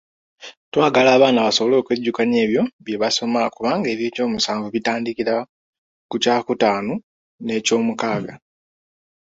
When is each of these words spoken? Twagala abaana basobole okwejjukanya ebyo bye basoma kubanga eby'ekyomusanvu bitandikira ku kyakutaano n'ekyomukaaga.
Twagala 0.71 1.09
abaana 1.15 1.39
basobole 1.45 1.75
okwejjukanya 1.77 2.37
ebyo 2.45 2.61
bye 2.83 2.99
basoma 3.03 3.41
kubanga 3.55 3.87
eby'ekyomusanvu 3.93 4.67
bitandikira 4.75 5.35
ku 6.09 6.15
kyakutaano 6.23 6.93
n'ekyomukaaga. 7.43 8.33